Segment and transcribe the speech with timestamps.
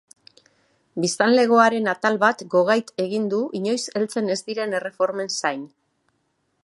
[1.03, 5.63] Biztanlegoaren atal bat gogait egin du inoiz heltzen ez diren erreformen zain.